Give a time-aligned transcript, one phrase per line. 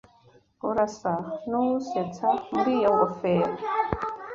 [0.69, 1.13] Urasa
[1.49, 3.53] nuwusetsa muri iyo ngofero.